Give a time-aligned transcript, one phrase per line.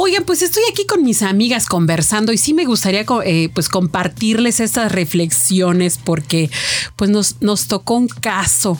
[0.00, 4.60] Oigan, pues estoy aquí con mis amigas conversando y sí me gustaría eh, pues compartirles
[4.60, 6.50] estas reflexiones porque
[6.94, 8.78] pues nos, nos tocó un caso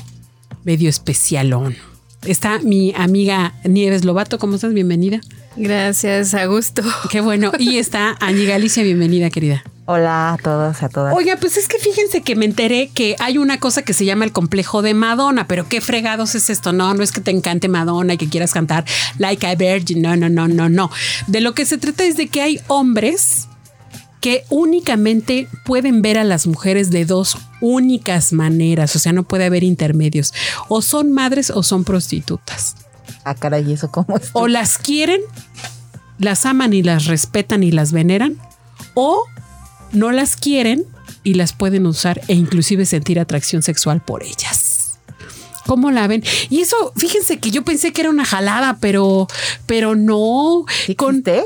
[0.62, 1.77] medio especialón.
[2.25, 4.73] Está mi amiga Nieves Lobato, ¿cómo estás?
[4.73, 5.20] Bienvenida.
[5.56, 6.83] Gracias, a gusto.
[7.11, 7.50] Qué bueno.
[7.59, 9.64] Y está Angie Galicia, bienvenida, querida.
[9.91, 11.15] Hola a todos, a todas.
[11.16, 14.27] Oiga, pues es que fíjense que me enteré que hay una cosa que se llama
[14.27, 16.74] el complejo de Madonna, pero qué fregados es esto.
[16.74, 18.84] No, no es que te encante Madonna y que quieras cantar
[19.16, 20.02] Like a Virgin.
[20.02, 20.91] No, no, no, no, no.
[21.27, 23.48] De lo que se trata es de que hay hombres
[24.20, 29.47] que únicamente pueden ver a las mujeres de dos únicas maneras, o sea, no puede
[29.47, 30.34] haber intermedios.
[30.69, 32.77] O son madres o son prostitutas.
[33.25, 34.28] Ah, caray, ¿eso cómo es?
[34.34, 35.22] O las quieren,
[36.19, 38.36] las aman y las respetan y las veneran,
[38.92, 39.25] o
[39.92, 40.84] no las quieren
[41.25, 44.98] y las pueden usar e inclusive sentir atracción sexual por ellas.
[45.67, 46.25] ¿Cómo la ven?
[46.48, 49.28] Y eso, fíjense que yo pensé que era una jalada, pero,
[49.66, 50.64] pero no.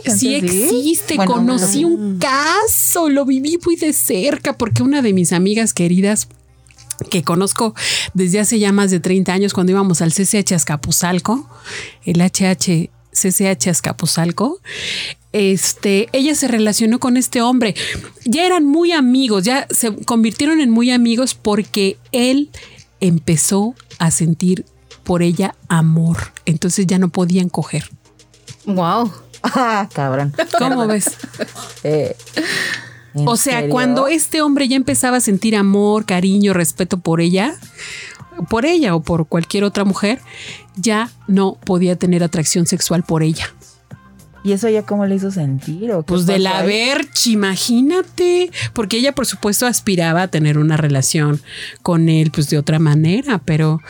[0.05, 1.17] ¿Sí sí existe.
[1.17, 6.29] Conocí un caso, lo viví muy de cerca porque una de mis amigas queridas
[7.11, 7.75] que conozco
[8.15, 11.49] desde hace ya más de 30 años cuando íbamos al CCH Azcapotzalco,
[12.05, 14.61] el HH CCH Azcapotzalco,
[15.33, 17.75] este, ella se relacionó con este hombre.
[18.25, 22.51] Ya eran muy amigos, ya se convirtieron en muy amigos porque él
[23.01, 24.65] empezó a sentir
[25.05, 26.19] por ella amor.
[26.45, 27.91] Entonces ya no podían coger.
[28.67, 29.11] Wow.
[29.45, 30.33] Ah, cabrón.
[30.57, 31.17] ¿Cómo ves?
[31.83, 32.15] Eh,
[33.15, 37.57] o sea, cuando este hombre ya empezaba a sentir amor, cariño, respeto por ella,
[38.49, 40.21] por ella o por cualquier otra mujer,
[40.77, 43.53] ya no podía tener atracción sexual por ella.
[44.45, 45.93] ¿Y eso ya cómo le hizo sentir?
[45.93, 48.51] ¿o pues de la verch, imagínate.
[48.73, 51.41] Porque ella, por supuesto, aspiraba a tener una relación
[51.83, 53.81] con él, pues de otra manera, pero.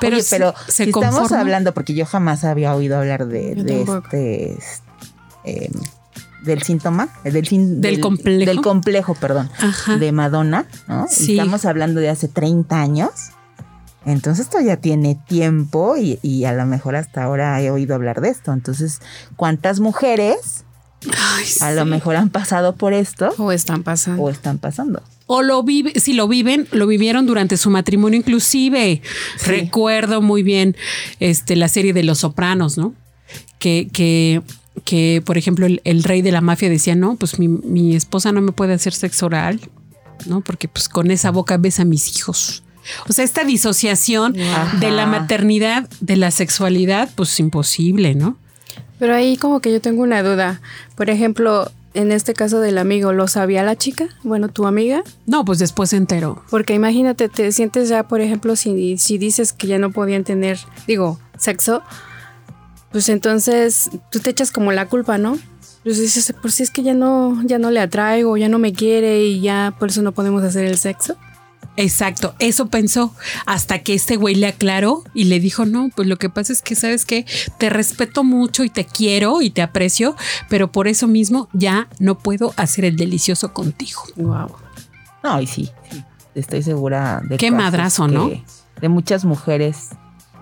[0.00, 4.58] Pero, pero se si estamos hablando, porque yo jamás había oído hablar de, este.
[5.44, 5.72] Em,
[6.42, 8.46] del síntoma, del, del, complejo.
[8.46, 9.50] Del complejo, perdón,
[9.98, 11.06] de Madonna, ¿no?
[11.06, 13.10] estamos hablando de hace 30 años.
[14.06, 18.30] Entonces esto ya tiene tiempo y, a lo mejor hasta ahora he oído hablar de
[18.30, 18.52] esto.
[18.52, 19.00] Entonces,
[19.36, 20.64] ¿cuántas mujeres
[21.60, 23.34] a lo mejor han pasado por esto?
[23.38, 24.22] O están pasando.
[24.22, 25.02] O están pasando.
[25.26, 29.02] O lo vive, si lo viven, lo vivieron durante su matrimonio inclusive.
[29.46, 30.76] Recuerdo muy bien
[31.20, 32.94] este, la serie de Los Sopranos, ¿no?
[33.58, 34.42] Que, que,
[34.84, 38.40] que por ejemplo, el, rey de la mafia decía, no, pues mi, mi esposa no
[38.40, 39.60] me puede hacer sexo oral,
[40.26, 40.40] ¿no?
[40.40, 42.64] Porque pues con esa boca ves a mis hijos.
[43.08, 48.36] O sea, esta disociación de la maternidad, de la sexualidad, pues imposible, ¿no?
[48.98, 50.60] Pero ahí como que yo tengo una duda.
[50.94, 54.08] Por ejemplo, en este caso del amigo, ¿lo sabía la chica?
[54.22, 55.02] Bueno, tu amiga.
[55.26, 56.42] No, pues después se enteró.
[56.50, 60.58] Porque imagínate, te sientes ya, por ejemplo, si, si dices que ya no podían tener,
[60.86, 61.82] digo, sexo,
[62.92, 65.38] pues entonces tú te echas como la culpa, ¿no?
[65.82, 68.72] Pues dices, por si es que ya no, ya no le atraigo, ya no me
[68.72, 71.16] quiere y ya por eso no podemos hacer el sexo.
[71.80, 73.14] Exacto, eso pensó
[73.46, 76.62] hasta que este güey le aclaró y le dijo, no, pues lo que pasa es
[76.62, 77.24] que sabes que
[77.58, 80.14] te respeto mucho y te quiero y te aprecio,
[80.48, 84.02] pero por eso mismo ya no puedo hacer el delicioso contigo.
[84.16, 84.54] Wow.
[85.22, 86.04] No, y sí, sí
[86.34, 88.30] estoy segura de qué madrazo, ¿no?
[88.80, 89.90] De muchas mujeres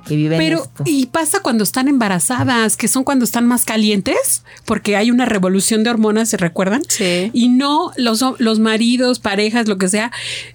[0.06, 5.26] pero, y pasa cuando están embarazadas, que son cuando están más calientes, porque hay una
[5.26, 6.82] revolución de hormonas, ¿se recuerdan?
[6.88, 7.30] Sí.
[7.32, 10.10] Y no los, los maridos, parejas, lo que sea,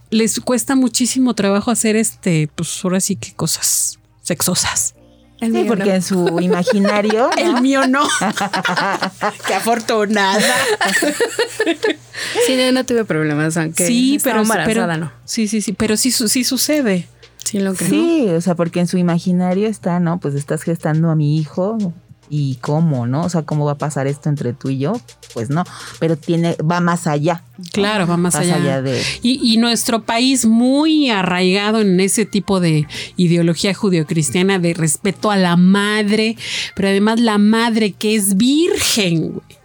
[0.09, 4.95] les cuesta muchísimo trabajo hacer este, pues ahora sí que cosas sexosas.
[5.39, 7.29] sí, porque en su imaginario.
[7.37, 8.07] El mío no.
[9.47, 10.41] Qué afortunada.
[12.47, 15.11] sí, no, tuve problemas, aunque sí, pero, embarazada, no.
[15.25, 17.07] Sí, sí, sí, pero sí, sí sucede.
[17.43, 20.19] Sí, lo que Sí, o sea, porque en su imaginario está, ¿no?
[20.19, 21.77] Pues estás gestando a mi hijo
[22.29, 23.25] y cómo, ¿no?
[23.25, 24.99] O sea, ¿cómo va a pasar esto entre tú y yo?
[25.33, 25.63] Pues no,
[25.99, 27.43] pero tiene, va más allá.
[27.71, 28.81] Claro, va más, allá.
[28.81, 29.01] de...
[29.21, 32.87] Y, nuestro país muy arraigado en ese tipo de
[33.17, 36.35] ideología judio-cristiana de respeto a la madre,
[36.75, 39.62] pero además la madre que es virgen, güey.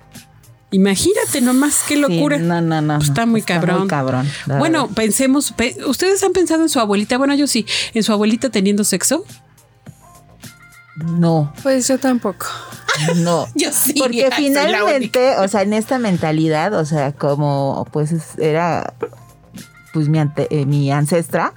[0.70, 2.38] Imagínate nomás qué locura.
[2.38, 2.96] no, no, no.
[2.98, 3.80] Pues está muy cabrón.
[3.80, 4.28] Muy cabrón.
[4.46, 5.54] Bueno, pensemos,
[5.86, 7.16] ¿ustedes han pensado en su abuelita?
[7.16, 9.24] Bueno, yo sí, en su abuelita teniendo sexo.
[10.96, 11.52] No.
[11.62, 12.46] Pues yo tampoco.
[13.16, 13.46] No.
[13.54, 13.94] Yo sí.
[13.96, 18.94] Porque finalmente, o sea, en esta mentalidad, o sea, como pues era
[19.92, 21.54] pues mi, eh, mi ancestra,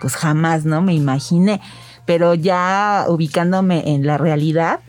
[0.00, 0.82] pues jamás, ¿no?
[0.82, 1.60] Me imaginé.
[2.06, 4.80] Pero ya ubicándome en la realidad,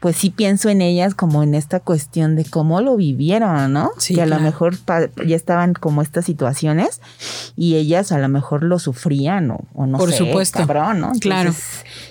[0.00, 3.90] pues sí pienso en ellas como en esta cuestión de cómo lo vivieron, ¿no?
[3.98, 4.76] Sí, que a lo mejor
[5.26, 7.00] ya estaban como estas situaciones
[7.56, 10.58] y ellas a lo mejor lo sufrían o, o no Por sé, supuesto.
[10.58, 11.12] cabrón, ¿no?
[11.20, 11.52] claro.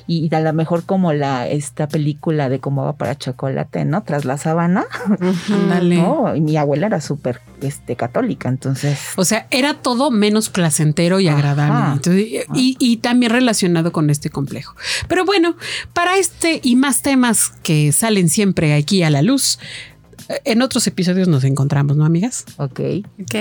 [0.07, 4.03] Y a lo mejor como la esta película de cómo va para chocolate, ¿no?
[4.03, 4.85] Tras la sábana.
[5.49, 5.97] Ándale.
[5.97, 6.35] ¿no?
[6.35, 8.99] Y mi abuela era súper este, católica, entonces.
[9.15, 11.93] O sea, era todo menos placentero y agradable.
[11.93, 14.75] Entonces, y, y también relacionado con este complejo.
[15.07, 15.55] Pero bueno,
[15.93, 19.59] para este y más temas que salen siempre aquí a la luz,
[20.43, 22.45] en otros episodios nos encontramos, ¿no, amigas?
[22.57, 22.79] Ok.
[23.21, 23.35] Ok.